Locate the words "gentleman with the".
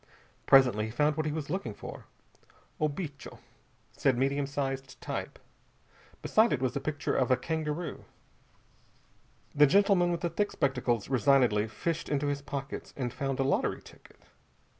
9.67-10.29